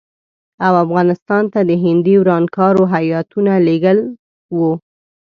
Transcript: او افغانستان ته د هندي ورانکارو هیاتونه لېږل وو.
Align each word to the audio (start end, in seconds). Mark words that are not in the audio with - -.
او 0.65 0.73
افغانستان 0.85 1.43
ته 1.53 1.59
د 1.69 1.71
هندي 1.83 2.15
ورانکارو 2.21 2.83
هیاتونه 2.95 3.53
لېږل 3.67 3.99
وو. 4.57 4.71